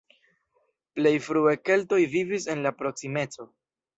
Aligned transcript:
Plej 0.99 1.11
frue 1.25 1.53
keltoj 1.69 2.01
vivis 2.15 2.49
en 2.53 2.65
la 2.69 2.75
proksimeco. 2.79 3.49